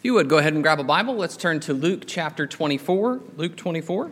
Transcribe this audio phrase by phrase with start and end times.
[0.00, 3.20] If you would go ahead and grab a Bible, let's turn to Luke chapter 24.
[3.36, 4.10] Luke 24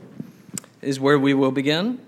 [0.83, 1.99] is where we will begin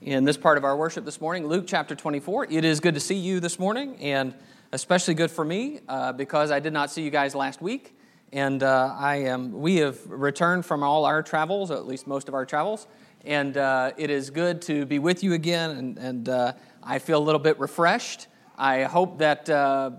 [0.00, 1.48] in this part of our worship this morning.
[1.48, 2.46] Luke chapter 24.
[2.48, 4.34] It is good to see you this morning, and
[4.70, 7.98] especially good for me uh, because I did not see you guys last week.
[8.32, 12.34] And uh, I am, we have returned from all our travels, at least most of
[12.34, 12.86] our travels,
[13.24, 15.70] and uh, it is good to be with you again.
[15.70, 16.52] And, and uh,
[16.84, 18.28] I feel a little bit refreshed.
[18.56, 19.90] I hope that uh,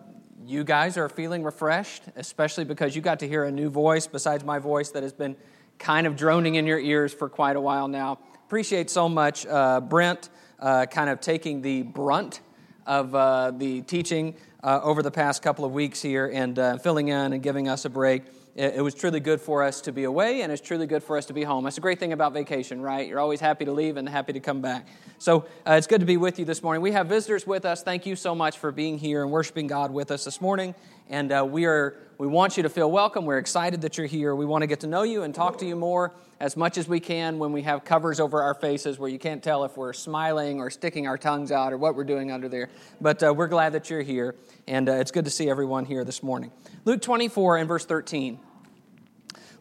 [0.46, 4.44] you guys are feeling refreshed, especially because you got to hear a new voice besides
[4.44, 5.36] my voice that has been
[5.80, 8.20] kind of droning in your ears for quite a while now.
[8.46, 10.30] Appreciate so much uh, Brent
[10.60, 12.42] uh, kind of taking the brunt
[12.86, 17.08] of uh, the teaching uh, over the past couple of weeks here and uh, filling
[17.08, 18.24] in and giving us a break
[18.56, 21.26] it was truly good for us to be away and it's truly good for us
[21.28, 21.64] to be home.
[21.64, 23.08] That's a great thing about vacation, right?
[23.08, 24.88] You're always happy to leave and happy to come back.
[25.20, 26.82] So uh, it's good to be with you this morning.
[26.82, 27.82] We have visitors with us.
[27.82, 30.76] Thank you so much for being here and worshiping God with us this morning.
[31.10, 33.26] And uh, we are we want you to feel welcome.
[33.26, 34.36] We're excited that you're here.
[34.36, 36.88] We want to get to know you and talk to you more as much as
[36.88, 39.92] we can when we have covers over our faces where you can't tell if we're
[39.92, 42.70] smiling or sticking our tongues out or what we're doing under there.
[43.02, 44.36] But uh, we're glad that you're here,
[44.68, 46.52] and uh, it's good to see everyone here this morning.
[46.86, 48.40] Luke 24 and verse 13.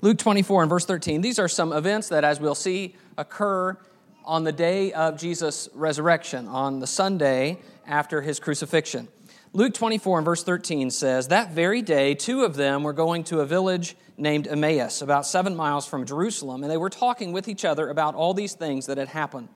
[0.02, 1.22] Luke 24 and verse 13.
[1.22, 3.74] These are some events that, as we'll see, occur
[4.22, 9.08] on the day of Jesus' resurrection, on the Sunday after his crucifixion.
[9.52, 13.40] Luke 24 and verse 13 says, That very day, two of them were going to
[13.40, 17.64] a village named Emmaus, about seven miles from Jerusalem, and they were talking with each
[17.64, 19.48] other about all these things that had happened.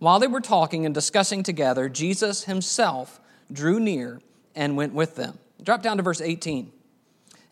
[0.00, 3.20] While they were talking and discussing together, Jesus himself
[3.52, 4.20] drew near
[4.56, 5.38] and went with them.
[5.62, 6.72] Drop down to verse 18.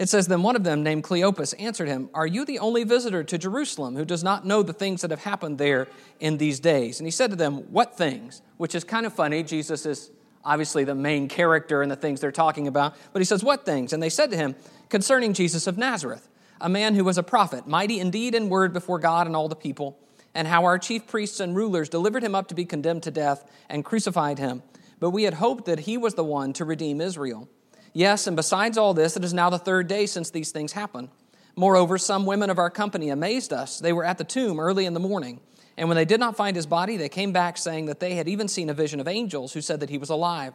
[0.01, 3.23] It says, Then one of them, named Cleopas, answered him, Are you the only visitor
[3.23, 5.87] to Jerusalem who does not know the things that have happened there
[6.19, 6.99] in these days?
[6.99, 8.43] And he said to them, What things?
[8.57, 9.45] Which is kind of funny.
[9.45, 10.11] Jesus is
[10.45, 12.95] obviously the main character and the things they're talking about.
[13.13, 13.93] But he says, What things?
[13.93, 14.57] And they said to him,
[14.89, 16.29] Concerning Jesus of Nazareth,
[16.61, 19.57] a man who was a prophet, mighty indeed in word before God and all the
[19.57, 19.99] people,
[20.35, 23.51] and how our chief priests and rulers delivered him up to be condemned to death
[23.69, 24.63] and crucified him.
[24.99, 27.49] But we had hoped that he was the one to redeem Israel.
[27.93, 31.09] Yes, and besides all this, it is now the third day since these things happened.
[31.57, 33.81] Moreover, some women of our company amazed us.
[33.81, 35.41] They were at the tomb early in the morning.
[35.81, 38.29] And when they did not find his body, they came back saying that they had
[38.29, 40.53] even seen a vision of angels who said that he was alive.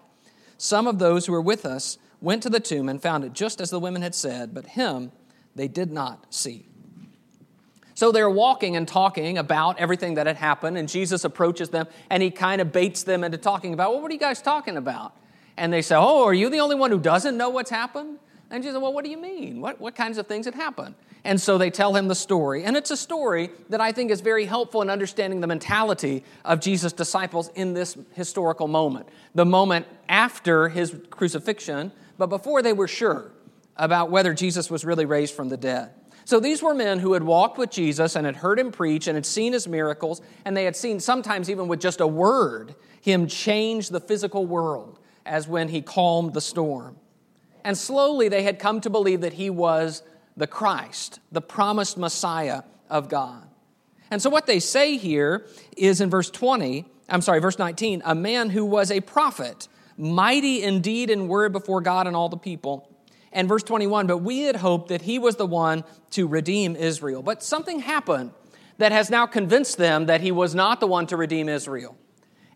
[0.59, 3.59] Some of those who were with us went to the tomb and found it just
[3.59, 5.11] as the women had said, but him
[5.55, 6.67] they did not see.
[7.95, 12.21] So they're walking and talking about everything that had happened, and Jesus approaches them and
[12.21, 15.17] he kind of baits them into talking about, well, what are you guys talking about?
[15.57, 18.19] And they say, oh, are you the only one who doesn't know what's happened?
[18.51, 19.59] And Jesus said, well, what do you mean?
[19.59, 20.93] What, what kinds of things had happened?
[21.25, 22.63] And so they tell him the story.
[22.63, 26.59] And it's a story that I think is very helpful in understanding the mentality of
[26.59, 29.09] Jesus' disciples in this historical moment.
[29.33, 33.31] The moment after his crucifixion, but before they were sure
[33.75, 35.89] about whether Jesus was really raised from the dead.
[36.25, 39.15] So these were men who had walked with Jesus and had heard him preach and
[39.15, 43.27] had seen his miracles, and they had seen sometimes even with just a word him
[43.27, 46.97] change the physical world, as when he calmed the storm.
[47.63, 50.03] And slowly they had come to believe that he was
[50.37, 53.47] the Christ, the promised Messiah of God.
[54.11, 58.15] And so what they say here is in verse 20, I'm sorry, verse 19, a
[58.15, 62.89] man who was a prophet, mighty indeed in word before God and all the people.
[63.31, 67.21] And verse 21, but we had hoped that he was the one to redeem Israel.
[67.21, 68.31] But something happened
[68.77, 71.97] that has now convinced them that he was not the one to redeem Israel.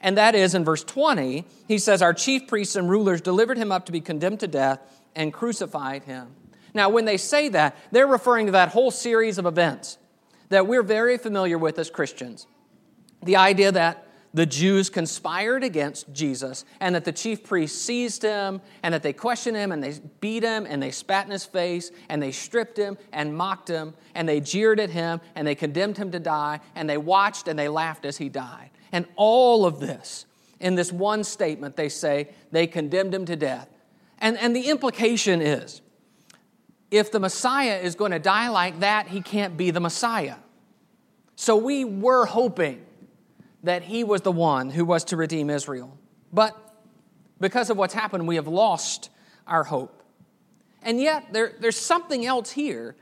[0.02, 3.72] And that is in verse 20, he says, Our chief priests and rulers delivered him
[3.72, 4.80] up to be condemned to death
[5.16, 6.30] and crucified him.
[6.74, 9.98] Now, when they say that, they're referring to that whole series of events
[10.50, 12.48] that we're very familiar with as Christians.
[13.24, 18.62] The idea that the Jews conspired against Jesus and that the chief priests seized him
[18.84, 21.92] and that they questioned him and they beat him and they spat in his face
[22.10, 25.98] and they stripped him and mocked him and they jeered at him and they condemned
[25.98, 28.70] him to die and they watched and they laughed as he died.
[28.92, 30.26] And all of this,
[30.60, 33.68] in this one statement, they say they condemned him to death.
[34.20, 35.82] And, and the implication is
[36.92, 40.36] if the Messiah is going to die like that, he can't be the Messiah.
[41.36, 42.86] So we were hoping
[43.64, 45.98] that he was the one who was to redeem Israel.
[46.34, 46.58] But
[47.40, 49.10] because of what's happened, we have lost
[49.48, 50.04] our hope.
[50.82, 52.96] And yet, there, there's something else here,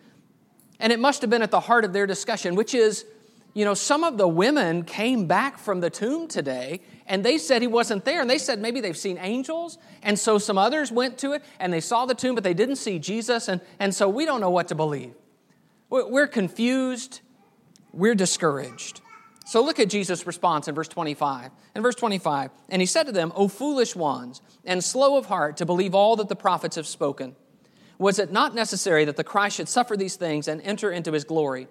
[0.79, 3.05] and it must have been at the heart of their discussion, which is
[3.53, 7.61] you know, some of the women came back from the tomb today and they said
[7.61, 8.21] he wasn't there.
[8.21, 9.77] And they said maybe they've seen angels.
[10.03, 12.75] And so some others went to it and they saw the tomb, but they didn't
[12.75, 13.47] see Jesus.
[13.47, 15.13] And, and so we don't know what to believe.
[15.89, 17.21] We're confused.
[17.93, 19.01] We're discouraged.
[19.45, 21.51] So look at Jesus' response in verse 25.
[21.73, 25.57] In verse 25, and he said to them, O foolish ones, and slow of heart
[25.57, 27.35] to believe all that the prophets have spoken.
[27.97, 31.23] Was it not necessary that the Christ should suffer these things and enter into his
[31.23, 31.67] glory?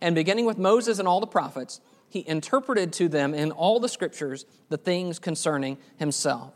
[0.00, 3.88] And beginning with Moses and all the prophets, he interpreted to them in all the
[3.88, 6.52] scriptures the things concerning himself.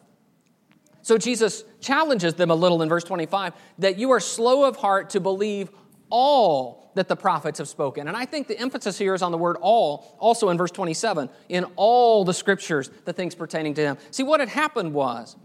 [1.02, 5.10] So Jesus challenges them a little in verse 25 that you are slow of heart
[5.10, 5.70] to believe
[6.10, 8.08] all that the prophets have spoken.
[8.08, 11.30] And I think the emphasis here is on the word all, also in verse 27,
[11.48, 13.98] in all the scriptures, the things pertaining to him.
[14.10, 15.36] See, what had happened was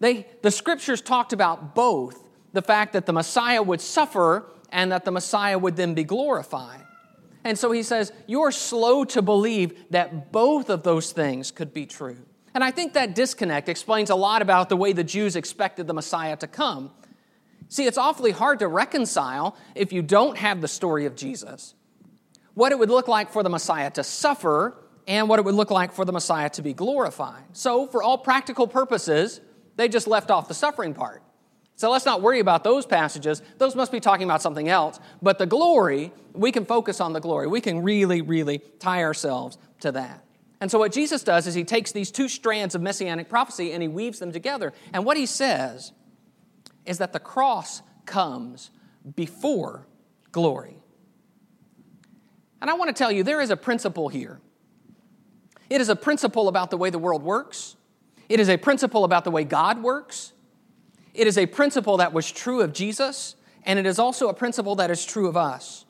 [0.00, 2.22] they, the scriptures talked about both
[2.52, 6.85] the fact that the Messiah would suffer and that the Messiah would then be glorified.
[7.46, 11.86] And so he says, You're slow to believe that both of those things could be
[11.86, 12.18] true.
[12.52, 15.94] And I think that disconnect explains a lot about the way the Jews expected the
[15.94, 16.90] Messiah to come.
[17.68, 21.76] See, it's awfully hard to reconcile if you don't have the story of Jesus,
[22.54, 24.76] what it would look like for the Messiah to suffer
[25.06, 27.44] and what it would look like for the Messiah to be glorified.
[27.52, 29.40] So, for all practical purposes,
[29.76, 31.22] they just left off the suffering part.
[31.76, 33.42] So let's not worry about those passages.
[33.58, 34.98] Those must be talking about something else.
[35.20, 37.46] But the glory, we can focus on the glory.
[37.46, 40.24] We can really, really tie ourselves to that.
[40.58, 43.82] And so what Jesus does is he takes these two strands of messianic prophecy and
[43.82, 44.72] he weaves them together.
[44.94, 45.92] And what he says
[46.86, 48.70] is that the cross comes
[49.14, 49.86] before
[50.32, 50.78] glory.
[52.62, 54.40] And I want to tell you, there is a principle here.
[55.68, 57.76] It is a principle about the way the world works,
[58.30, 60.32] it is a principle about the way God works,
[61.16, 64.76] it is a principle that was true of Jesus, and it is also a principle
[64.76, 65.86] that is true of us.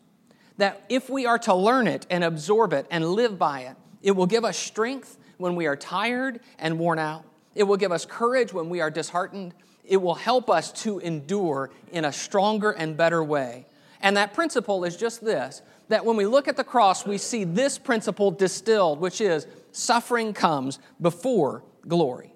[0.58, 4.12] That if we are to learn it and absorb it and live by it, it
[4.12, 7.24] will give us strength when we are tired and worn out.
[7.54, 9.52] It will give us courage when we are disheartened.
[9.84, 13.66] It will help us to endure in a stronger and better way.
[14.00, 17.44] And that principle is just this that when we look at the cross, we see
[17.44, 22.35] this principle distilled, which is suffering comes before glory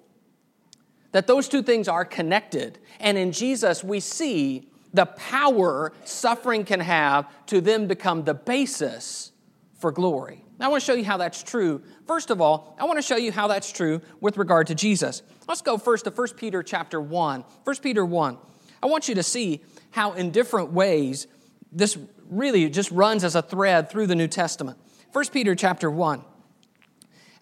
[1.11, 2.79] that those two things are connected.
[2.99, 9.31] And in Jesus, we see the power suffering can have to then become the basis
[9.73, 10.43] for glory.
[10.59, 11.81] Now, I want to show you how that's true.
[12.05, 15.23] First of all, I want to show you how that's true with regard to Jesus.
[15.47, 17.43] Let's go first to 1 Peter chapter 1.
[17.63, 18.37] 1 Peter 1.
[18.83, 19.61] I want you to see
[19.91, 21.27] how in different ways
[21.71, 21.97] this
[22.29, 24.77] really just runs as a thread through the New Testament.
[25.13, 26.23] 1 Peter chapter 1.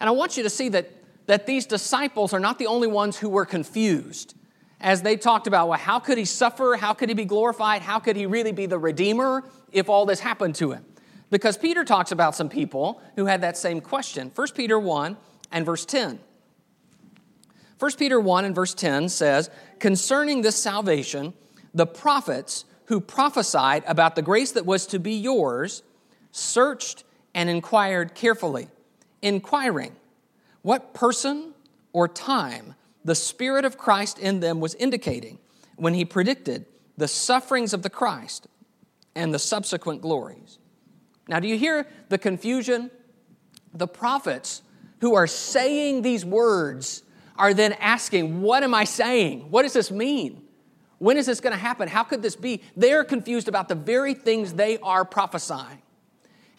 [0.00, 0.90] And I want you to see that
[1.30, 4.34] that these disciples are not the only ones who were confused
[4.80, 6.74] as they talked about, well, how could he suffer?
[6.74, 7.82] How could he be glorified?
[7.82, 10.84] How could he really be the Redeemer if all this happened to him?
[11.30, 14.32] Because Peter talks about some people who had that same question.
[14.34, 15.16] 1 Peter 1
[15.52, 16.18] and verse 10.
[17.78, 21.32] 1 Peter 1 and verse 10 says, Concerning this salvation,
[21.72, 25.84] the prophets who prophesied about the grace that was to be yours
[26.32, 27.04] searched
[27.36, 28.66] and inquired carefully,
[29.22, 29.94] inquiring
[30.62, 31.54] what person
[31.92, 32.74] or time
[33.04, 35.38] the Spirit of Christ in them was indicating
[35.76, 36.66] when he predicted
[36.96, 38.46] the sufferings of the Christ
[39.14, 40.58] and the subsequent glories.
[41.28, 42.90] Now, do you hear the confusion?
[43.72, 44.62] The prophets
[45.00, 47.02] who are saying these words
[47.36, 49.50] are then asking, What am I saying?
[49.50, 50.42] What does this mean?
[50.98, 51.88] When is this going to happen?
[51.88, 52.62] How could this be?
[52.76, 55.80] They're confused about the very things they are prophesying.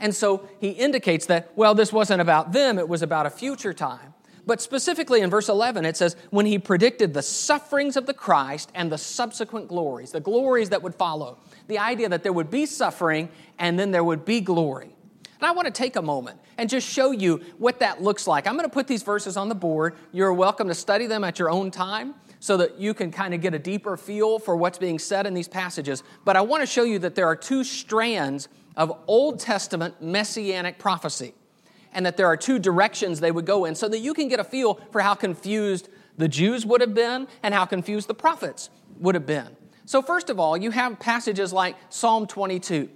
[0.02, 3.72] And so he indicates that, well, this wasn't about them, it was about a future
[3.72, 4.14] time.
[4.48, 8.72] But specifically in verse 11, it says, when he predicted the sufferings of the Christ
[8.74, 11.38] and the subsequent glories, the glories that would follow,
[11.68, 14.96] the idea that there would be suffering and then there would be glory.
[15.40, 18.48] And I want to take a moment and just show you what that looks like.
[18.48, 19.96] I'm going to put these verses on the board.
[20.12, 23.42] You're welcome to study them at your own time so that you can kind of
[23.42, 26.02] get a deeper feel for what's being said in these passages.
[26.26, 30.80] But I want to show you that there are two strands of Old Testament messianic
[30.80, 31.34] prophecy,
[31.94, 34.40] and that there are two directions they would go in so that you can get
[34.40, 38.70] a feel for how confused the Jews would have been and how confused the prophets
[39.00, 39.56] would have been.
[39.86, 42.90] So, first of all, you have passages like Psalm 22.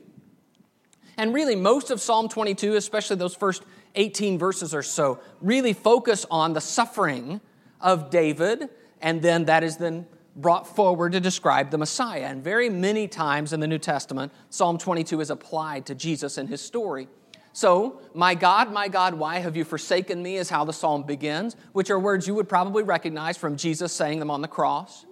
[1.17, 3.63] And really, most of Psalm 22, especially those first
[3.95, 7.41] 18 verses or so, really focus on the suffering
[7.81, 8.69] of David,
[9.01, 10.05] and then that is then
[10.35, 12.25] brought forward to describe the Messiah.
[12.25, 16.49] And very many times in the New Testament, Psalm 22 is applied to Jesus and
[16.49, 17.07] his story.
[17.53, 21.55] So, my God, my God, why have you forsaken me, is how the psalm begins,
[21.71, 25.05] which are words you would probably recognize from Jesus saying them on the cross.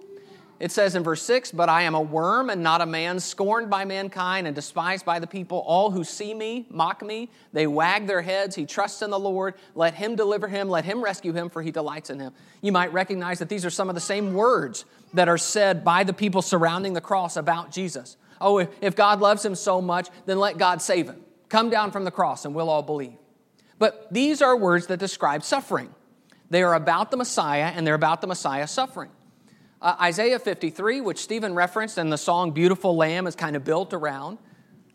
[0.60, 3.70] It says in verse 6 But I am a worm and not a man, scorned
[3.70, 5.58] by mankind and despised by the people.
[5.58, 7.30] All who see me mock me.
[7.52, 8.54] They wag their heads.
[8.54, 9.54] He trusts in the Lord.
[9.74, 10.68] Let him deliver him.
[10.68, 12.32] Let him rescue him, for he delights in him.
[12.60, 16.04] You might recognize that these are some of the same words that are said by
[16.04, 18.16] the people surrounding the cross about Jesus.
[18.40, 21.20] Oh, if God loves him so much, then let God save him.
[21.48, 23.14] Come down from the cross and we'll all believe.
[23.78, 25.94] But these are words that describe suffering.
[26.50, 29.10] They are about the Messiah and they're about the Messiah suffering.
[29.80, 33.92] Uh, Isaiah 53, which Stephen referenced, and the song Beautiful Lamb is kind of built
[33.92, 34.38] around.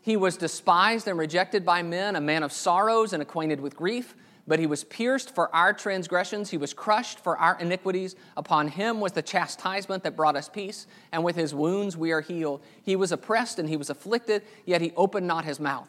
[0.02, 4.14] He was despised and rejected by men, a man of sorrows and acquainted with grief.
[4.46, 8.16] But he was pierced for our transgressions, he was crushed for our iniquities.
[8.36, 12.20] Upon him was the chastisement that brought us peace, and with his wounds we are
[12.20, 12.60] healed.
[12.82, 15.88] He was oppressed and he was afflicted, yet he opened not his mouth.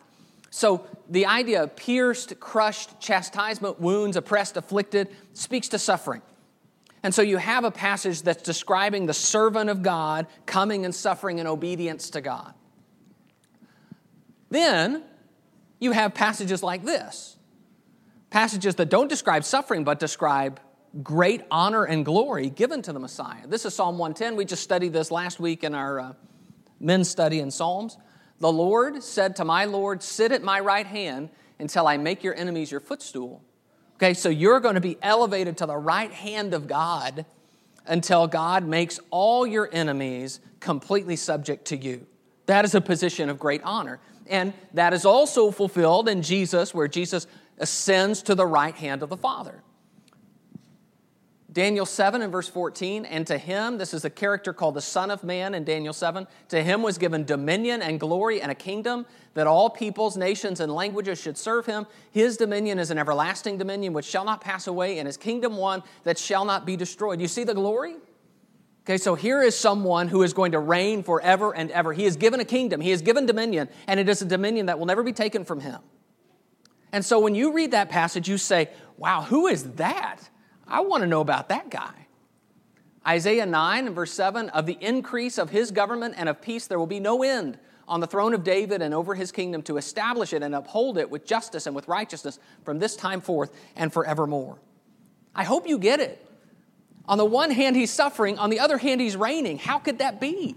[0.52, 6.22] So the idea of pierced, crushed, chastisement, wounds, oppressed, afflicted speaks to suffering.
[7.04, 11.40] And so you have a passage that's describing the servant of God coming and suffering
[11.40, 12.54] in obedience to God.
[14.50, 15.04] Then
[15.80, 17.38] you have passages like this
[18.30, 20.60] passages that don't describe suffering but describe
[21.04, 23.48] great honor and glory given to the Messiah.
[23.48, 24.36] This is Psalm 110.
[24.36, 26.14] We just studied this last week in our uh,
[26.80, 27.98] men's study in Psalms.
[28.40, 31.30] The Lord said to my Lord, Sit at my right hand
[31.60, 33.44] until I make your enemies your footstool.
[34.02, 37.24] Okay, so you're going to be elevated to the right hand of God
[37.86, 42.08] until God makes all your enemies completely subject to you.
[42.48, 44.00] That is a position of great honor.
[44.26, 47.28] And that is also fulfilled in Jesus, where Jesus
[47.60, 49.62] ascends to the right hand of the Father.
[51.54, 55.12] Daniel 7 and verse 14, and to him, this is a character called the Son
[55.12, 59.06] of Man in Daniel 7, to him was given dominion and glory and a kingdom
[59.34, 61.86] that all peoples, nations, and languages should serve him.
[62.12, 65.84] His dominion is an everlasting dominion which shall not pass away, and his kingdom one
[66.04, 67.20] that shall not be destroyed.
[67.20, 67.96] You see the glory?
[68.86, 71.92] Okay, so here is someone who is going to reign forever and ever.
[71.92, 74.80] He is given a kingdom, he is given dominion, and it is a dominion that
[74.80, 75.80] will never be taken from him.
[76.94, 80.30] And so when you read that passage, you say, wow, who is that?
[80.68, 81.94] I want to know about that guy.
[83.08, 86.80] Isaiah 9 and verse 7 Of the increase of his government and of peace there
[86.80, 90.34] will be no end on the throne of David and over his kingdom to establish
[90.34, 94.60] it and uphold it with justice and with righteousness from this time forth and forevermore.
[95.36, 96.26] I hope you get it.
[97.06, 99.58] On the one hand, he's suffering, on the other hand, he's reigning.
[99.58, 100.56] How could that be?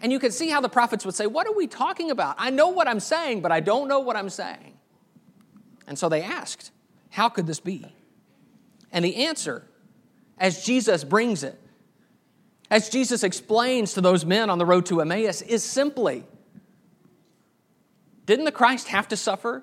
[0.00, 2.36] And you can see how the prophets would say, What are we talking about?
[2.38, 4.74] I know what I'm saying, but I don't know what I'm saying.
[5.86, 6.70] And so they asked,
[7.10, 7.94] How could this be?
[8.96, 9.62] And the answer,
[10.38, 11.60] as Jesus brings it,
[12.70, 16.24] as Jesus explains to those men on the road to Emmaus, is simply
[18.24, 19.62] Didn't the Christ have to suffer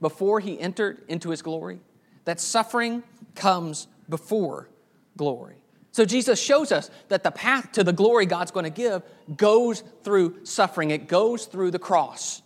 [0.00, 1.78] before he entered into his glory?
[2.24, 3.04] That suffering
[3.36, 4.68] comes before
[5.16, 5.54] glory.
[5.92, 9.04] So Jesus shows us that the path to the glory God's going to give
[9.36, 12.42] goes through suffering, it goes through the cross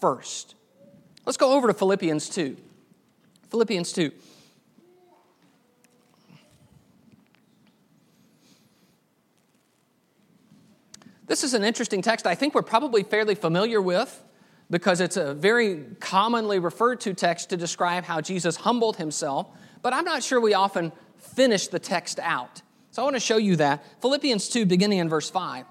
[0.00, 0.54] first.
[1.26, 2.56] Let's go over to Philippians 2.
[3.50, 4.12] Philippians 2.
[11.32, 14.22] This is an interesting text I think we're probably fairly familiar with
[14.68, 19.48] because it's a very commonly referred to text to describe how Jesus humbled himself,
[19.80, 22.60] but I'm not sure we often finish the text out.
[22.90, 23.82] So I want to show you that.
[24.02, 25.64] Philippians 2, beginning in verse 5.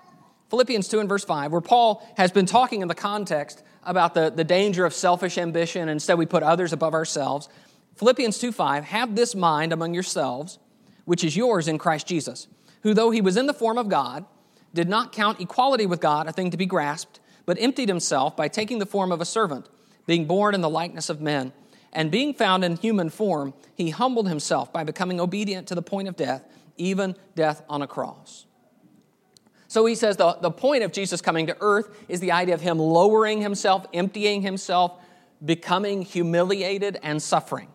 [0.50, 4.32] Philippians 2 and verse 5, where Paul has been talking in the context about the,
[4.32, 7.50] the danger of selfish ambition, and instead we put others above ourselves.
[7.98, 10.58] Philippians 2 5, have this mind among yourselves,
[11.06, 12.48] which is yours in Christ Jesus,
[12.82, 14.25] who, though he was in the form of God,
[14.74, 18.48] did not count equality with God a thing to be grasped, but emptied himself by
[18.48, 19.68] taking the form of a servant,
[20.06, 21.54] being born in the likeness of men.
[21.94, 26.08] And being found in human form, he humbled himself by becoming obedient to the point
[26.08, 26.46] of death,
[26.78, 28.46] even death on a cross.
[29.68, 32.62] So he says the, the point of Jesus coming to earth is the idea of
[32.62, 35.00] him lowering himself, emptying himself,
[35.44, 37.70] becoming humiliated and suffering,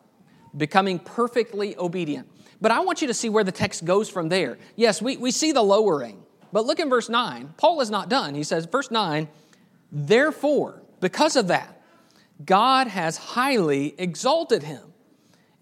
[0.56, 2.28] becoming perfectly obedient.
[2.60, 4.58] But I want you to see where the text goes from there.
[4.76, 6.22] Yes, we, we see the lowering,
[6.56, 7.52] but look in verse 9.
[7.58, 8.34] Paul is not done.
[8.34, 9.28] He says, verse 9,
[9.92, 11.82] therefore, because of that,
[12.46, 14.80] God has highly exalted him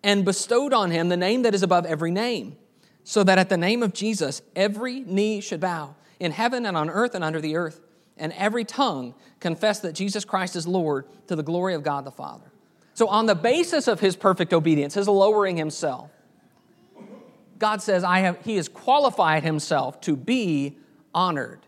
[0.04, 2.54] and bestowed on him the name that is above every name,
[3.02, 6.88] so that at the name of Jesus every knee should bow in heaven and on
[6.88, 7.80] earth and under the earth,
[8.16, 12.12] and every tongue confess that Jesus Christ is Lord to the glory of God the
[12.12, 12.52] Father.
[12.92, 16.12] So, on the basis of his perfect obedience, his lowering himself,
[17.58, 20.76] God says, I have, He has qualified Himself to be
[21.14, 21.61] honored.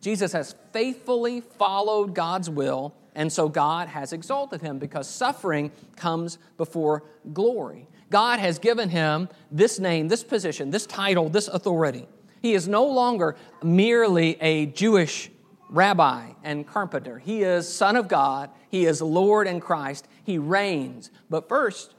[0.00, 6.38] Jesus has faithfully followed God's will, and so God has exalted him because suffering comes
[6.56, 7.02] before
[7.32, 7.88] glory.
[8.10, 12.06] God has given him this name, this position, this title, this authority.
[12.40, 15.30] He is no longer merely a Jewish
[15.68, 17.18] rabbi and carpenter.
[17.18, 18.50] He is Son of God.
[18.70, 20.06] He is Lord and Christ.
[20.24, 21.10] He reigns.
[21.28, 21.94] But first,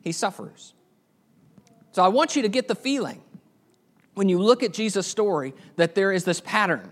[0.00, 0.74] he suffers.
[1.92, 3.22] So I want you to get the feeling
[4.16, 6.90] when you look at Jesus' story that there is this pattern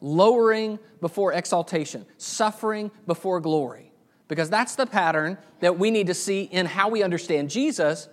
[0.00, 3.92] lowering before exaltation, suffering before glory.
[4.28, 8.08] Because that's the pattern that we need to see in how we understand Jesus.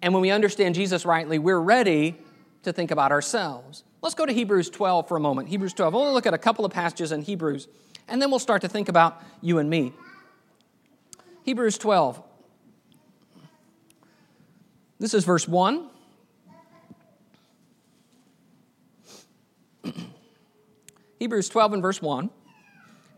[0.00, 2.16] And when we understand Jesus rightly, we're ready
[2.62, 3.82] to think about ourselves.
[4.00, 5.48] Let's go to Hebrews 12 for a moment.
[5.48, 5.92] Hebrews 12.
[5.92, 7.66] We'll look at a couple of passages in Hebrews,
[8.06, 9.92] and then we'll start to think about you and me.
[11.42, 12.22] Hebrews 12.
[15.00, 15.90] This is verse 1.
[21.18, 22.30] Hebrews 12 and verse 1.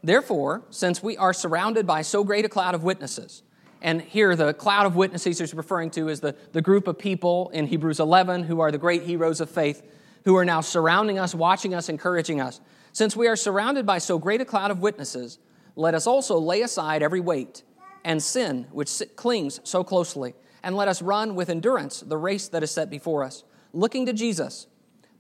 [0.03, 3.43] Therefore, since we are surrounded by so great a cloud of witnesses,
[3.83, 7.51] and here the cloud of witnesses he's referring to is the, the group of people
[7.53, 9.83] in Hebrews 11 who are the great heroes of faith,
[10.25, 12.61] who are now surrounding us, watching us, encouraging us.
[12.93, 15.39] Since we are surrounded by so great a cloud of witnesses,
[15.77, 17.63] let us also lay aside every weight
[18.05, 22.63] and sin which clings so closely, and let us run with endurance the race that
[22.63, 24.67] is set before us, looking to Jesus,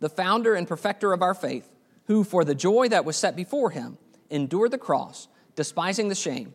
[0.01, 1.71] the founder and perfecter of our faith,
[2.07, 3.97] who for the joy that was set before him
[4.31, 6.53] endured the cross, despising the shame,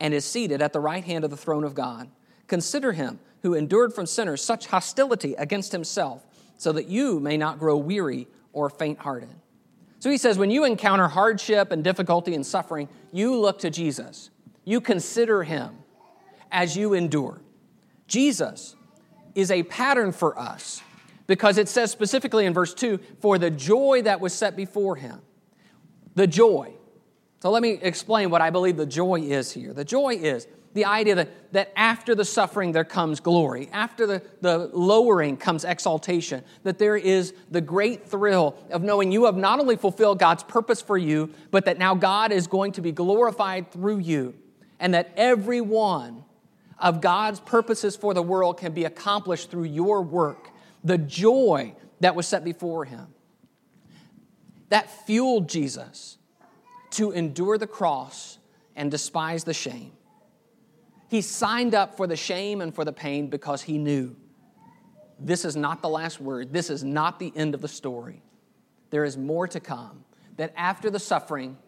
[0.00, 2.08] and is seated at the right hand of the throne of God.
[2.46, 6.26] Consider him who endured from sinners such hostility against himself,
[6.58, 9.34] so that you may not grow weary or faint hearted.
[9.98, 14.30] So he says, when you encounter hardship and difficulty and suffering, you look to Jesus.
[14.64, 15.76] You consider him
[16.50, 17.40] as you endure.
[18.06, 18.74] Jesus
[19.34, 20.82] is a pattern for us
[21.26, 25.20] because it says specifically in verse 2 for the joy that was set before him.
[26.14, 26.72] The joy.
[27.42, 29.72] So let me explain what I believe the joy is here.
[29.72, 34.22] The joy is the idea that, that after the suffering there comes glory, after the,
[34.42, 39.58] the lowering comes exaltation, that there is the great thrill of knowing you have not
[39.58, 43.70] only fulfilled God's purpose for you, but that now God is going to be glorified
[43.70, 44.34] through you,
[44.78, 46.24] and that every one
[46.78, 50.50] of God's purposes for the world can be accomplished through your work.
[50.86, 53.08] The joy that was set before him.
[54.68, 56.16] That fueled Jesus
[56.90, 58.38] to endure the cross
[58.76, 59.90] and despise the shame.
[61.08, 64.14] He signed up for the shame and for the pain because he knew
[65.18, 68.22] this is not the last word, this is not the end of the story.
[68.90, 70.04] There is more to come,
[70.36, 71.58] that after the suffering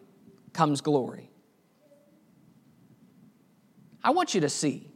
[0.53, 1.29] comes glory.
[4.01, 4.87] I want you to see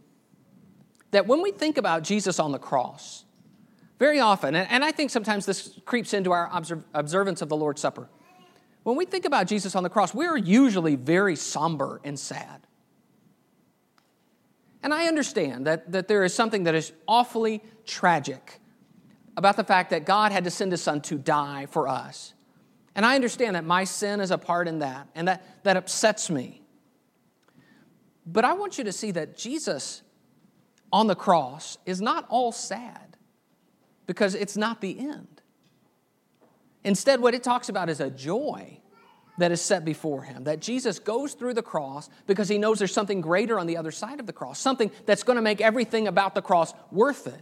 [1.12, 3.26] that when we think about Jesus on the cross,
[4.04, 6.52] very often, and I think sometimes this creeps into our
[6.94, 8.10] observance of the Lord's Supper,
[8.84, 12.68] when we think about Jesus on the cross, we're usually very somber and sad.
[14.84, 18.60] And I understand that, that there is something that is awfully tragic
[19.38, 22.34] about the fact that God had to send his son to die for us.
[22.96, 26.30] And I understand that my sin is a part in that, and that, that upsets
[26.30, 26.62] me.
[28.26, 30.02] But I want you to see that Jesus
[30.92, 33.13] on the cross is not all sad
[34.06, 35.42] because it's not the end.
[36.84, 38.80] Instead, what it talks about is a joy
[39.38, 40.44] that is set before him.
[40.44, 43.92] That Jesus goes through the cross because he knows there's something greater on the other
[43.92, 47.42] side of the cross, something that's going to make everything about the cross worth it.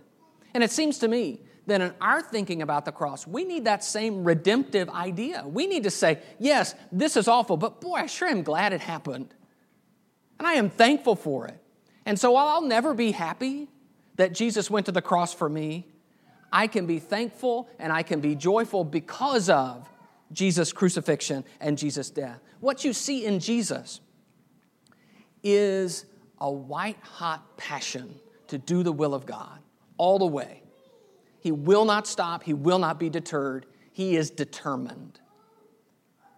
[0.54, 3.84] And it seems to me that in our thinking about the cross, we need that
[3.84, 5.43] same redemptive idea.
[5.45, 8.82] We need to say, yes, this is awful, but boy, I sure am glad it
[8.82, 9.34] happened.
[10.39, 11.58] And I am thankful for it.
[12.06, 13.69] And so while I'll never be happy
[14.15, 15.88] that Jesus went to the cross for me,
[16.52, 19.90] I can be thankful and I can be joyful because of
[20.32, 22.40] Jesus' crucifixion and Jesus' death.
[22.60, 24.02] What you see in Jesus
[25.44, 26.06] is
[26.40, 28.16] a white hot passion
[28.48, 29.60] to do the will of God
[29.98, 30.64] all the way.
[31.40, 35.20] He will not stop, he will not be deterred, he is determined.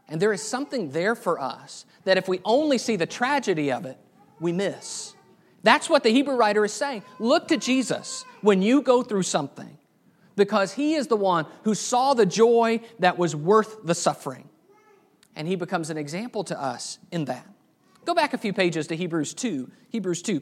[0.07, 3.85] And there is something there for us that if we only see the tragedy of
[3.85, 3.97] it,
[4.39, 5.15] we miss.
[5.63, 7.03] That's what the Hebrew writer is saying.
[7.19, 9.77] Look to Jesus when you go through something
[10.35, 14.49] because he is the one who saw the joy that was worth the suffering.
[15.35, 17.47] And he becomes an example to us in that.
[18.05, 19.69] Go back a few pages to Hebrews 2.
[19.89, 20.41] Hebrews 2.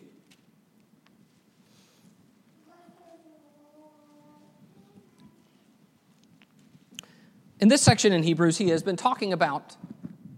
[7.60, 9.78] In this section in Hebrews, he has been talking about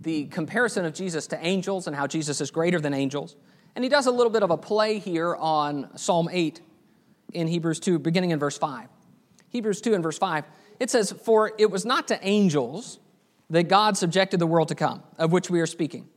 [0.01, 3.37] the comparison of Jesus to angels and how Jesus is greater than angels.
[3.75, 6.59] And he does a little bit of a play here on Psalm 8
[7.31, 8.89] in Hebrews 2, beginning in verse 5.
[9.53, 10.45] Hebrews 2 and verse 5,
[10.79, 12.99] it says, For it was not to angels
[13.49, 16.09] that God subjected the world to come, of which we are speaking.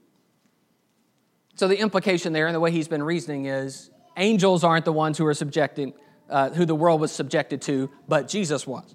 [1.55, 5.18] So the implication there, and the way he's been reasoning, is angels aren't the ones
[5.18, 5.92] who are subjecting,
[6.29, 8.94] uh, who the world was subjected to, but Jesus was.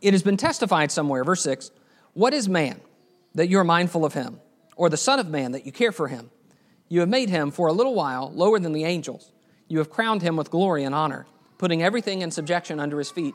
[0.00, 1.70] It has been testified somewhere, verse 6
[2.14, 2.80] What is man
[3.34, 4.40] that you are mindful of him,
[4.76, 6.30] or the Son of Man that you care for him?
[6.88, 9.32] You have made him for a little while lower than the angels.
[9.68, 11.26] You have crowned him with glory and honor,
[11.58, 13.34] putting everything in subjection under his feet.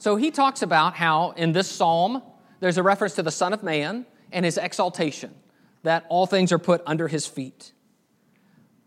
[0.00, 2.22] So he talks about how in this psalm
[2.60, 5.34] there's a reference to the Son of Man and his exaltation,
[5.82, 7.72] that all things are put under his feet.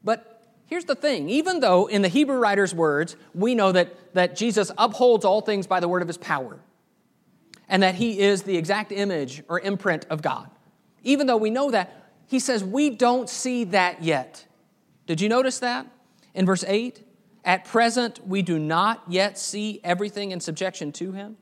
[0.04, 4.36] But here's the thing even though in the Hebrew writer's words, we know that, that
[4.36, 6.60] Jesus upholds all things by the word of his power,
[7.70, 10.50] and that he is the exact image or imprint of God,
[11.04, 14.48] even though we know that, he says we don't see that yet.
[15.06, 15.86] Did you notice that?
[16.34, 17.04] In verse 8,
[17.46, 21.38] at present, we do not yet see everything in subjection to him.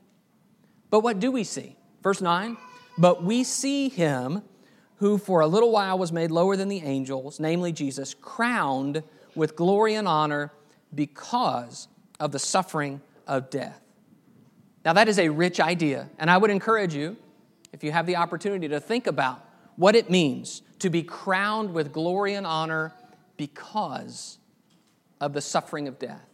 [0.90, 1.76] But what do we see?
[2.02, 2.56] Verse 9,
[2.98, 4.42] but we see him
[4.96, 9.02] who for a little while was made lower than the angels, namely Jesus, crowned
[9.34, 10.52] with glory and honor
[10.94, 11.88] because
[12.20, 13.80] of the suffering of death.
[14.84, 17.16] Now, that is a rich idea, and I would encourage you,
[17.72, 19.44] if you have the opportunity, to think about
[19.76, 22.92] what it means to be crowned with glory and honor
[23.36, 24.38] because
[25.22, 26.28] of the suffering of death.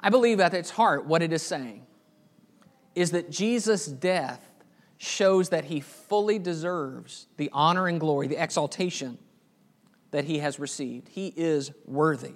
[0.00, 1.84] I believe at its heart, what it is saying
[2.94, 4.40] is that Jesus' death
[4.96, 9.18] shows that he fully deserves the honor and glory, the exaltation
[10.12, 11.08] that he has received.
[11.08, 12.34] He is worthy.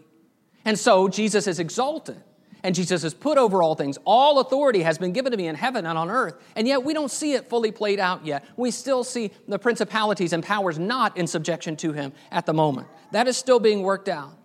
[0.64, 2.20] And so Jesus is exalted.
[2.64, 3.98] And Jesus is put over all things.
[4.04, 6.34] All authority has been given to me in heaven and on earth.
[6.56, 8.44] And yet we don't see it fully played out yet.
[8.56, 12.88] We still see the principalities and powers not in subjection to him at the moment.
[13.12, 14.37] That is still being worked out.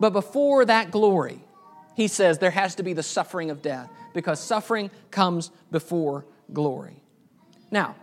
[0.00, 1.44] But before that glory,
[1.94, 7.02] he says there has to be the suffering of death because suffering comes before glory.
[7.70, 7.96] Now,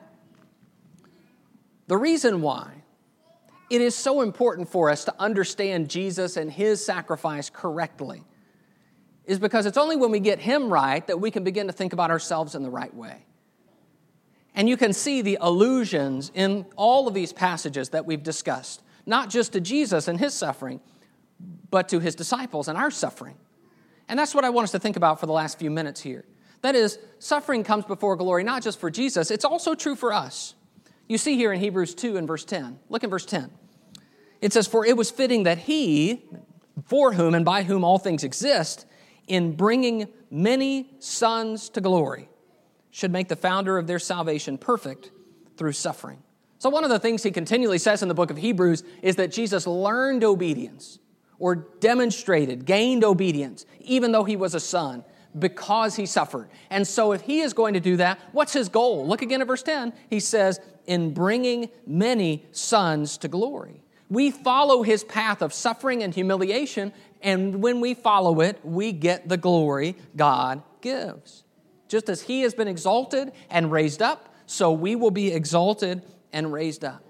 [1.87, 2.71] the reason why
[3.69, 8.23] it is so important for us to understand Jesus and his sacrifice correctly
[9.25, 11.93] is because it's only when we get him right that we can begin to think
[11.93, 13.25] about ourselves in the right way.
[14.55, 19.29] And you can see the allusions in all of these passages that we've discussed, not
[19.29, 20.81] just to Jesus and his suffering,
[21.71, 23.35] but to his disciples and our suffering.
[24.07, 26.25] And that's what I want us to think about for the last few minutes here.
[26.61, 30.55] That is, suffering comes before glory, not just for Jesus, it's also true for us.
[31.07, 32.79] You see here in Hebrews 2 and verse 10.
[32.89, 33.49] Look in verse 10.
[34.41, 36.23] It says, For it was fitting that he,
[36.85, 38.85] for whom and by whom all things exist,
[39.27, 42.29] in bringing many sons to glory,
[42.91, 45.11] should make the founder of their salvation perfect
[45.57, 46.21] through suffering.
[46.57, 49.31] So, one of the things he continually says in the book of Hebrews is that
[49.31, 50.99] Jesus learned obedience
[51.39, 55.03] or demonstrated, gained obedience, even though he was a son,
[55.37, 56.49] because he suffered.
[56.69, 59.07] And so, if he is going to do that, what's his goal?
[59.07, 59.93] Look again at verse 10.
[60.09, 63.81] He says, In bringing many sons to glory.
[64.09, 69.29] We follow his path of suffering and humiliation, and when we follow it, we get
[69.29, 71.43] the glory God gives.
[71.87, 76.51] Just as he has been exalted and raised up, so we will be exalted and
[76.51, 77.03] raised up.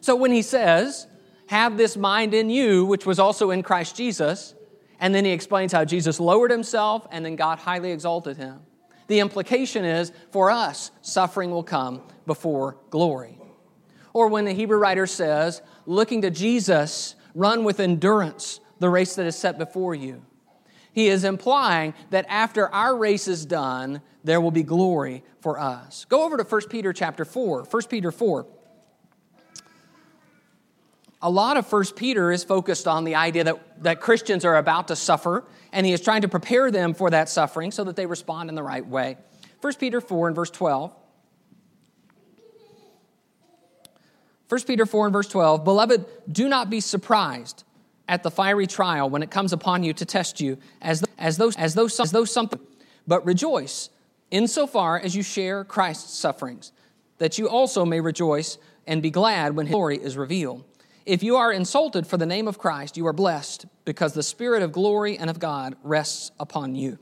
[0.00, 1.08] So when he says,
[1.48, 4.54] have this mind in you, which was also in Christ Jesus.
[4.98, 8.60] And then he explains how Jesus lowered himself and then God highly exalted him.
[9.08, 13.38] The implication is for us, suffering will come before glory.
[14.12, 19.26] Or when the Hebrew writer says, looking to Jesus, run with endurance the race that
[19.26, 20.22] is set before you.
[20.92, 26.06] He is implying that after our race is done, there will be glory for us.
[26.06, 27.64] Go over to 1 Peter chapter 4.
[27.64, 28.46] 1 Peter 4
[31.22, 34.88] a lot of First Peter is focused on the idea that, that Christians are about
[34.88, 38.06] to suffer, and he is trying to prepare them for that suffering so that they
[38.06, 39.16] respond in the right way.
[39.60, 40.92] 1 Peter 4 and verse 12.
[44.48, 47.64] 1 Peter 4 and verse 12, Beloved, do not be surprised
[48.08, 51.36] at the fiery trial when it comes upon you to test you, as though, as
[51.36, 52.60] though, as though, as though something,
[53.06, 53.90] but rejoice
[54.30, 56.72] insofar as you share Christ's sufferings,
[57.18, 60.64] that you also may rejoice and be glad when his glory is revealed.
[61.06, 64.62] If you are insulted for the name of Christ, you are blessed because the Spirit
[64.62, 66.98] of glory and of God rests upon you.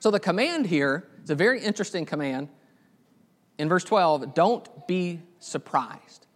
[0.00, 2.50] So the command here is a very interesting command.
[3.56, 6.26] In verse 12, don't be surprised.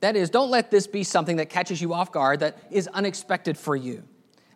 [0.00, 3.56] That is, don't let this be something that catches you off guard, that is unexpected
[3.56, 4.02] for you.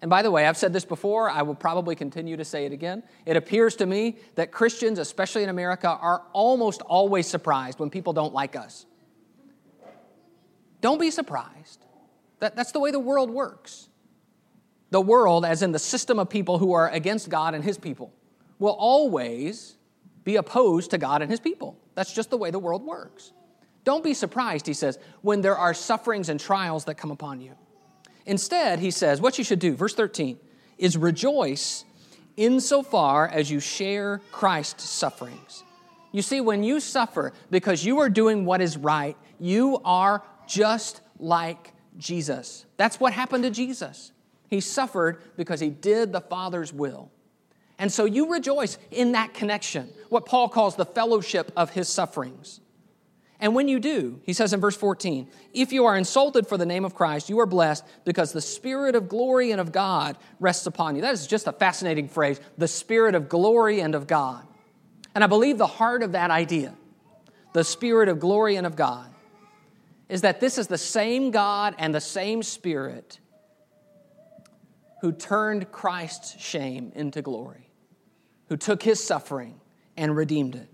[0.03, 2.73] And by the way, I've said this before, I will probably continue to say it
[2.73, 3.03] again.
[3.25, 8.13] It appears to me that Christians, especially in America, are almost always surprised when people
[8.13, 8.85] don't like us.
[10.81, 11.85] Don't be surprised.
[12.41, 13.89] That, that's the way the world works.
[14.91, 18.13] The world, as in the system of people who are against God and His people,
[18.59, 19.77] will always
[20.25, 21.77] be opposed to God and His people.
[21.95, 23.33] That's just the way the world works.
[23.85, 27.53] Don't be surprised, he says, when there are sufferings and trials that come upon you.
[28.27, 30.39] Instead, he says, what you should do, verse 13,
[30.77, 31.85] is rejoice
[32.37, 35.65] insofar as you share Christ's sufferings.
[36.13, 41.01] You see, when you suffer because you are doing what is right, you are just
[41.19, 42.67] like Jesus.
[42.77, 44.13] That's what happened to Jesus.
[44.49, 47.11] He suffered because he did the Father's will.
[47.79, 52.61] And so you rejoice in that connection, what Paul calls the fellowship of his sufferings.
[53.41, 56.67] And when you do, he says in verse 14, if you are insulted for the
[56.67, 60.67] name of Christ, you are blessed because the Spirit of glory and of God rests
[60.67, 61.03] upon you.
[61.03, 64.45] That is just a fascinating phrase the Spirit of glory and of God.
[65.15, 66.75] And I believe the heart of that idea,
[67.53, 69.09] the Spirit of glory and of God,
[70.09, 73.19] is that this is the same God and the same Spirit
[75.01, 77.71] who turned Christ's shame into glory,
[78.49, 79.61] who took his suffering
[79.97, 80.69] and redeemed it.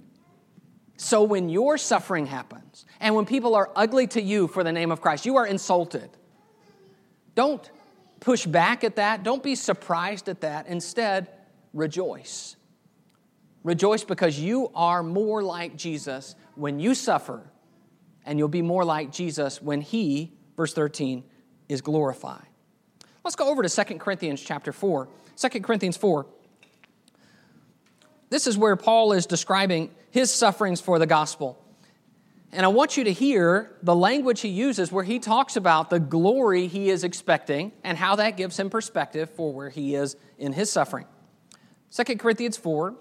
[0.97, 4.93] So when your suffering happens, and when people are ugly to you for the name
[4.93, 6.09] of Christ, you are insulted.
[7.35, 7.69] Don't
[8.21, 9.25] push back at that.
[9.25, 10.69] Don't be surprised at that.
[10.69, 11.29] Instead,
[11.73, 12.57] rejoice.
[13.65, 17.51] Rejoice because you are more like Jesus when you suffer,
[18.25, 21.25] and you'll be more like Jesus when he, verse 13,
[21.69, 22.47] is glorified.
[23.25, 25.09] Let's go over to 2 Corinthians chapter 4.
[25.37, 26.27] 2 Corinthians 4.
[28.31, 31.59] This is where Paul is describing his sufferings for the gospel.
[32.53, 35.99] And I want you to hear the language he uses where he talks about the
[35.99, 40.53] glory he is expecting and how that gives him perspective for where he is in
[40.53, 41.07] his suffering.
[41.91, 42.95] 2 Corinthians 4,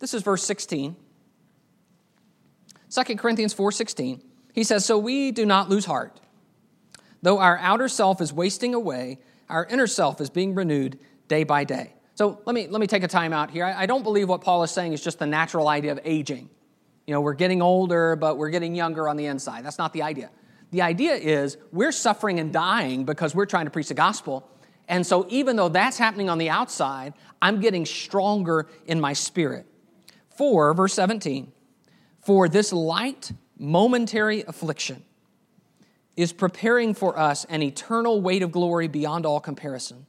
[0.00, 0.96] this is verse 16.
[2.90, 4.22] 2 Corinthians 4:16.
[4.58, 6.18] He says, "So we do not lose heart.
[7.22, 11.62] Though our outer self is wasting away, our inner self is being renewed day by
[11.62, 13.64] day." So let me, let me take a time out here.
[13.64, 16.50] I, I don't believe what Paul is saying is just the natural idea of aging.
[17.06, 19.64] You know, we're getting older, but we're getting younger on the inside.
[19.64, 20.28] That's not the idea.
[20.72, 24.50] The idea is we're suffering and dying because we're trying to preach the gospel.
[24.88, 29.66] And so, even though that's happening on the outside, I'm getting stronger in my spirit.
[30.36, 31.52] For, verse 17
[32.22, 35.04] For this light, momentary affliction
[36.16, 40.06] is preparing for us an eternal weight of glory beyond all comparison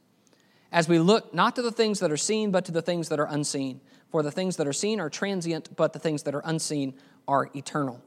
[0.72, 3.20] as we look not to the things that are seen, but to the things that
[3.20, 3.82] are unseen.
[4.10, 6.96] For the things that are seen are transient, but the things that are unseen
[7.28, 8.02] are eternal.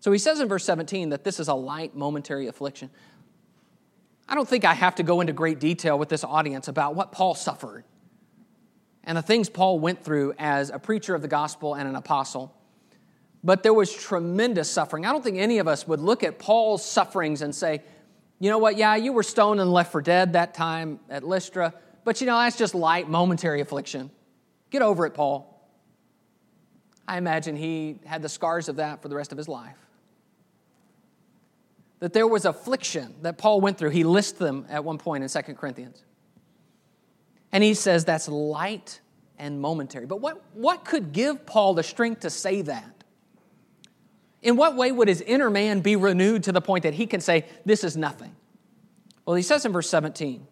[0.00, 2.90] So he says in verse 17 that this is a light, momentary affliction.
[4.28, 7.12] I don't think I have to go into great detail with this audience about what
[7.12, 7.84] Paul suffered
[9.04, 12.54] and the things Paul went through as a preacher of the gospel and an apostle.
[13.44, 15.04] But there was tremendous suffering.
[15.04, 17.82] I don't think any of us would look at Paul's sufferings and say,
[18.38, 18.76] you know what?
[18.76, 21.74] Yeah, you were stoned and left for dead that time at Lystra,
[22.04, 24.10] but you know, that's just light, momentary affliction.
[24.70, 25.48] Get over it, Paul.
[27.06, 29.76] I imagine he had the scars of that for the rest of his life.
[31.98, 33.90] That there was affliction that Paul went through.
[33.90, 36.02] He lists them at one point in 2 Corinthians.
[37.52, 39.00] And he says that's light
[39.38, 40.06] and momentary.
[40.06, 43.01] But what, what could give Paul the strength to say that?
[44.42, 47.20] In what way would his inner man be renewed to the point that he can
[47.20, 48.34] say, This is nothing?
[49.24, 50.46] Well, he says in verse 17,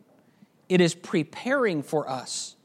[0.68, 2.56] It is preparing for us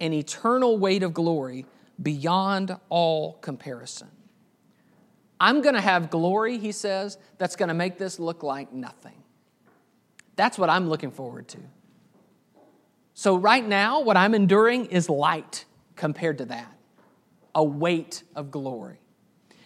[0.00, 1.66] an eternal weight of glory
[2.00, 4.08] beyond all comparison.
[5.40, 9.22] I'm going to have glory, he says, that's going to make this look like nothing.
[10.36, 11.58] That's what I'm looking forward to.
[13.14, 15.64] So, right now, what I'm enduring is light
[15.96, 16.72] compared to that
[17.54, 19.00] a weight of glory.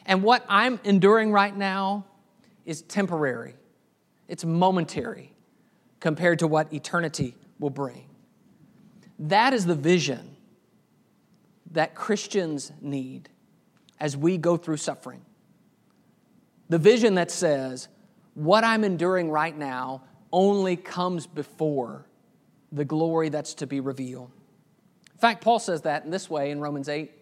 [0.06, 2.04] And what I'm enduring right now
[2.64, 3.54] is temporary,
[4.28, 5.32] it's momentary
[6.00, 8.08] compared to what eternity will bring.
[9.18, 10.36] That is the vision
[11.70, 13.28] that Christians need
[14.00, 15.24] as we go through suffering.
[16.68, 17.88] The vision that says,
[18.34, 22.06] what I'm enduring right now only comes before
[22.72, 24.30] the glory that's to be revealed.
[25.12, 27.12] In fact, Paul says that in this way in Romans 8.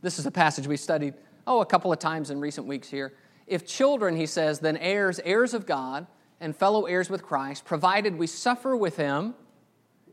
[0.00, 1.14] This is a passage we studied
[1.48, 3.14] oh, a couple of times in recent weeks here.
[3.46, 6.06] If children, he says, then heirs, heirs of God,
[6.40, 9.34] and fellow heirs with Christ, provided we suffer with him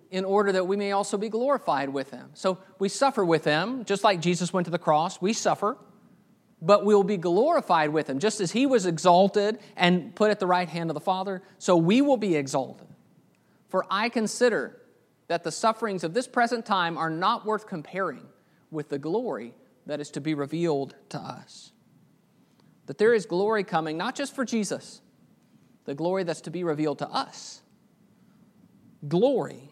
[0.10, 2.30] in order that we may also be glorified with him.
[2.34, 5.78] So we suffer with him, just like Jesus went to the cross, we suffer,
[6.62, 8.20] but we'll be glorified with him.
[8.20, 11.76] Just as he was exalted and put at the right hand of the Father, so
[11.76, 12.88] we will be exalted.
[13.68, 14.82] For I consider
[15.28, 18.26] that the sufferings of this present time are not worth comparing
[18.72, 19.54] with the glory
[19.86, 21.72] that is to be revealed to us.
[22.88, 25.02] That there is glory coming, not just for Jesus,
[25.86, 27.62] the glory that's to be revealed to us.
[29.08, 29.70] Glory,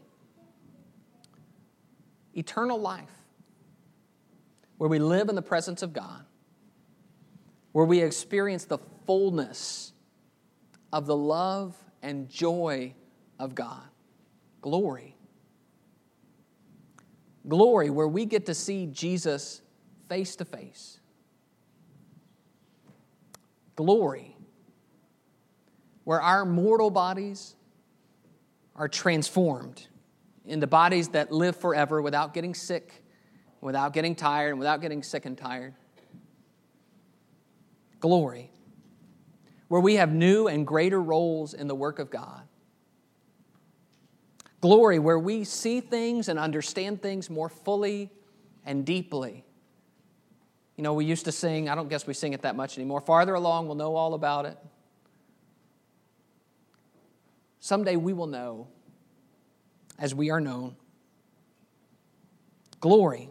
[2.36, 3.10] eternal life,
[4.78, 6.26] where we live in the presence of God,
[7.71, 9.93] where we experience the fullness
[10.91, 12.93] of the love and joy
[13.39, 13.82] of God.
[14.62, 15.15] Glory.
[17.47, 19.62] Glory, where we get to see Jesus
[20.13, 20.99] face to face.
[23.76, 24.38] Glory,
[26.04, 27.56] where our mortal bodies
[28.76, 29.88] are transformed
[30.45, 33.04] into bodies that live forever without getting sick,
[33.60, 35.73] without getting tired, and without getting sick and tired.
[37.99, 38.52] Glory,
[39.67, 42.43] where we have new and greater roles in the work of God.
[44.62, 48.12] Glory, where we see things and understand things more fully
[48.63, 49.43] and deeply.
[50.76, 53.02] You know, we used to sing, I don't guess we sing it that much anymore.
[53.02, 54.58] Farther along, we'll know all about it.
[57.60, 58.68] Someday we will know
[60.00, 60.76] as we are known.
[62.80, 63.30] Glory.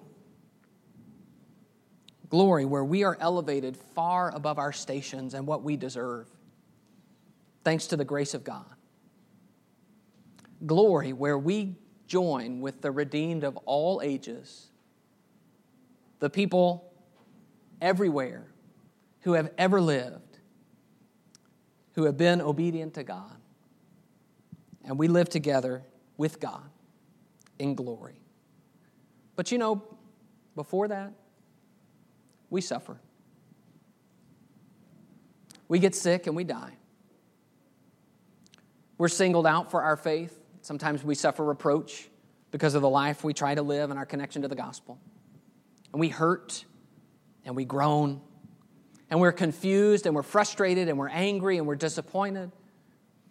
[2.31, 6.29] Glory, where we are elevated far above our stations and what we deserve,
[7.63, 8.65] thanks to the grace of God.
[10.65, 11.77] Glory, where we
[12.07, 14.69] join with the redeemed of all ages,
[16.21, 16.92] the people
[17.83, 18.47] everywhere
[19.21, 20.39] who have ever lived,
[21.95, 23.37] who have been obedient to God.
[24.85, 25.85] And we live together
[26.17, 26.71] with God
[27.59, 28.21] in glory.
[29.37, 29.83] But you know,
[30.55, 31.13] before that,
[32.49, 32.99] we suffer.
[35.69, 36.77] We get sick and we die.
[38.99, 40.39] We're singled out for our faith.
[40.61, 42.09] Sometimes we suffer reproach
[42.51, 45.01] because of the life we try to live and our connection to the gospel.
[45.93, 46.65] And we hurt
[47.45, 48.21] and we groan
[49.11, 52.51] and we're confused and we're frustrated and we're angry and we're disappointed.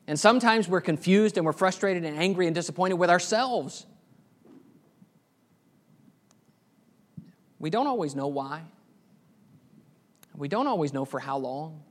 [0.07, 3.85] And sometimes we're confused and we're frustrated and angry and disappointed with ourselves.
[7.59, 8.63] We don't always know why.
[10.35, 11.83] We don't always know for how long.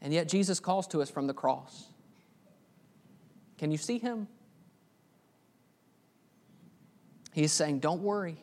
[0.00, 1.86] And yet Jesus calls to us from the cross.
[3.58, 4.28] Can you see him?
[7.32, 8.38] He's saying, Don't worry.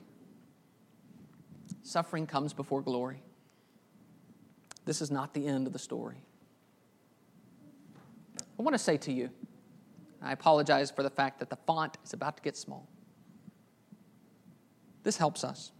[1.85, 3.21] Suffering comes before glory.
[4.85, 6.17] This is not the end of the story.
[8.57, 9.29] I want to say to you,
[10.19, 12.87] I apologize for the fact that the font is about to get small.
[15.03, 15.71] This helps us.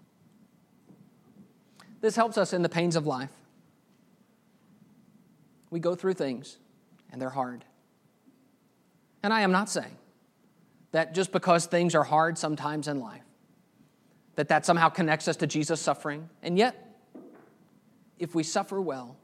[2.01, 3.31] This helps us in the pains of life.
[5.71, 6.59] We go through things,
[7.11, 7.65] and they're hard.
[9.23, 9.97] And I am not saying
[10.91, 13.24] that just because things are hard sometimes in life,
[14.36, 16.30] that that somehow connects us to Jesus' suffering.
[16.41, 16.98] And yet,
[18.19, 19.17] if we suffer well,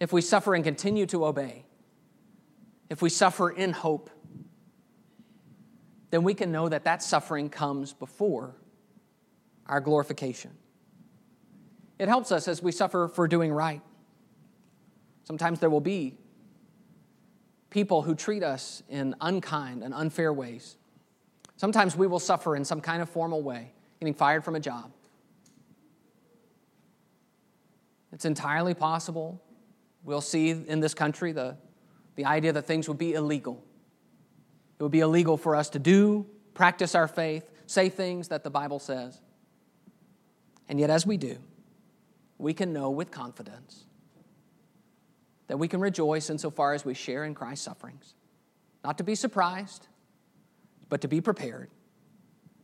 [0.00, 1.64] if we suffer and continue to obey,
[2.88, 4.10] if we suffer in hope,
[6.10, 8.54] then we can know that that suffering comes before
[9.66, 10.52] our glorification.
[11.98, 13.80] It helps us as we suffer for doing right.
[15.24, 16.18] Sometimes there will be
[17.70, 20.76] people who treat us in unkind and unfair ways.
[21.56, 24.92] Sometimes we will suffer in some kind of formal way, getting fired from a job.
[28.12, 29.42] It's entirely possible.
[30.04, 31.56] We'll see in this country the
[32.16, 33.62] the idea that things would be illegal.
[34.78, 38.50] It would be illegal for us to do, practice our faith, say things that the
[38.50, 39.20] Bible says.
[40.68, 41.38] And yet, as we do,
[42.38, 43.84] we can know with confidence
[45.46, 48.14] that we can rejoice insofar as we share in Christ's sufferings.
[48.82, 49.86] Not to be surprised,
[50.88, 51.70] but to be prepared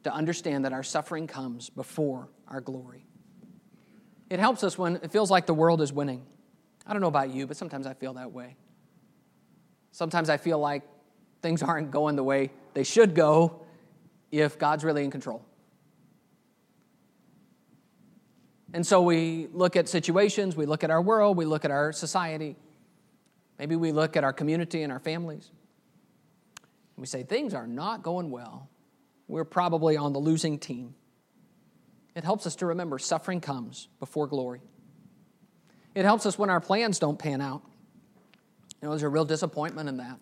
[0.05, 3.07] to understand that our suffering comes before our glory.
[4.31, 6.25] It helps us when it feels like the world is winning.
[6.87, 8.57] I don't know about you, but sometimes I feel that way.
[9.93, 10.83] Sometimes I feel like
[11.43, 13.62] things aren't going the way they should go
[14.31, 15.45] if God's really in control.
[18.75, 21.93] And so we look at situations, we look at our world, we look at our
[21.93, 22.57] society,
[23.59, 25.51] maybe we look at our community and our families.
[26.97, 28.71] And we say, things are not going well.
[29.33, 30.95] We're probably on the losing team.
[32.14, 34.61] It helps us to remember suffering comes before glory.
[35.95, 37.62] It helps us when our plans don't pan out.
[37.64, 40.21] You know, there's a real disappointment in that,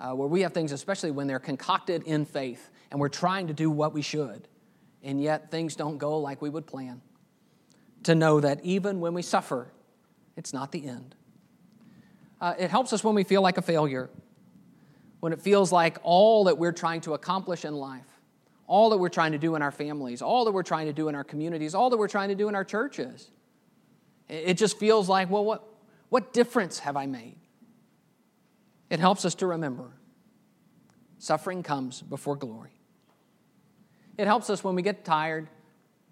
[0.00, 3.52] uh, where we have things, especially when they're concocted in faith and we're trying to
[3.52, 4.48] do what we should,
[5.02, 7.02] and yet things don't go like we would plan.
[8.04, 9.70] To know that even when we suffer,
[10.34, 11.14] it's not the end.
[12.40, 14.08] Uh, it helps us when we feel like a failure,
[15.20, 18.15] when it feels like all that we're trying to accomplish in life,
[18.66, 21.08] all that we're trying to do in our families, all that we're trying to do
[21.08, 23.30] in our communities, all that we're trying to do in our churches.
[24.28, 25.64] It just feels like, well, what,
[26.08, 27.36] what difference have I made?
[28.90, 29.92] It helps us to remember
[31.18, 32.78] suffering comes before glory.
[34.18, 35.48] It helps us when we get tired.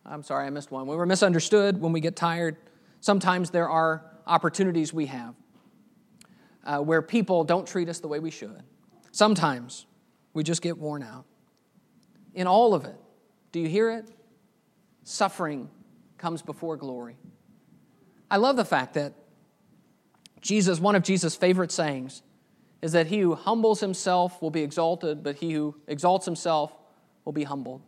[0.04, 0.86] I'm sorry, I missed one.
[0.86, 2.56] When we're misunderstood, when we get tired,
[3.00, 5.34] sometimes there are opportunities we have
[6.64, 8.62] uh, where people don't treat us the way we should.
[9.12, 9.86] Sometimes
[10.32, 11.24] we just get worn out.
[12.34, 12.96] In all of it.
[13.52, 14.08] Do you hear it?
[15.04, 15.70] Suffering
[16.18, 17.16] comes before glory.
[18.30, 19.12] I love the fact that
[20.40, 22.22] Jesus, one of Jesus' favorite sayings,
[22.82, 26.70] is that he who humbles himself will be exalted, but he who exalts himself
[27.24, 27.80] will be humbled.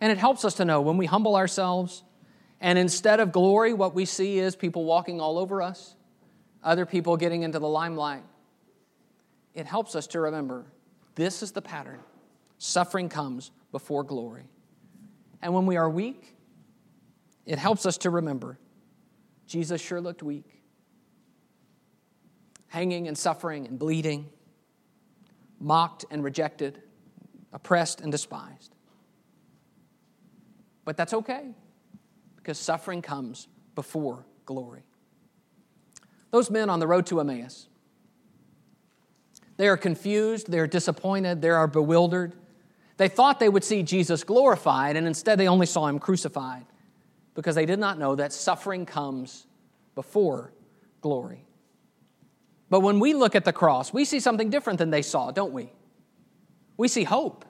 [0.00, 2.02] And it helps us to know when we humble ourselves,
[2.60, 5.94] and instead of glory, what we see is people walking all over us,
[6.62, 8.24] other people getting into the limelight.
[9.54, 10.64] It helps us to remember
[11.14, 12.00] this is the pattern.
[12.66, 14.48] Suffering comes before glory.
[15.42, 16.34] And when we are weak,
[17.44, 18.58] it helps us to remember
[19.46, 20.62] Jesus sure looked weak,
[22.68, 24.30] hanging and suffering and bleeding,
[25.60, 26.80] mocked and rejected,
[27.52, 28.74] oppressed and despised.
[30.86, 31.50] But that's okay
[32.36, 34.84] because suffering comes before glory.
[36.30, 37.68] Those men on the road to Emmaus,
[39.58, 42.34] they are confused, they're disappointed, they are bewildered.
[42.96, 46.64] They thought they would see Jesus glorified, and instead they only saw him crucified
[47.34, 49.46] because they did not know that suffering comes
[49.94, 50.52] before
[51.00, 51.44] glory.
[52.70, 55.52] But when we look at the cross, we see something different than they saw, don't
[55.52, 55.72] we?
[56.76, 57.44] We see hope.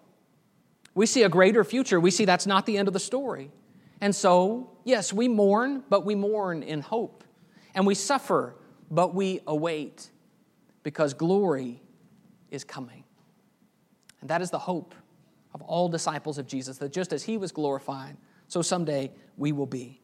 [0.94, 2.00] We see a greater future.
[2.00, 3.50] We see that's not the end of the story.
[4.00, 7.24] And so, yes, we mourn, but we mourn in hope.
[7.74, 8.54] And we suffer,
[8.90, 10.10] but we await
[10.82, 11.82] because glory
[12.50, 13.04] is coming.
[14.20, 14.94] And that is the hope
[15.54, 18.16] of all disciples of Jesus, that just as he was glorified,
[18.48, 20.00] so someday we will be.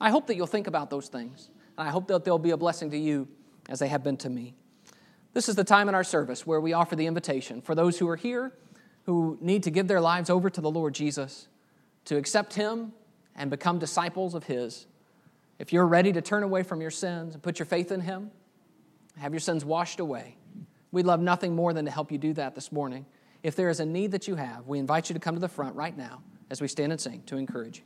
[0.00, 1.50] I hope that you'll think about those things.
[1.78, 3.28] And I hope that they'll be a blessing to you
[3.68, 4.54] as they have been to me.
[5.32, 8.08] This is the time in our service where we offer the invitation for those who
[8.08, 8.52] are here
[9.04, 11.48] who need to give their lives over to the Lord Jesus,
[12.04, 12.92] to accept Him
[13.34, 14.86] and become disciples of His.
[15.58, 18.30] If you're ready to turn away from your sins and put your faith in Him,
[19.18, 20.36] have your sins washed away,
[20.90, 23.06] we'd love nothing more than to help you do that this morning.
[23.42, 25.48] If there is a need that you have, we invite you to come to the
[25.48, 27.84] front right now as we stand and sing to encourage you.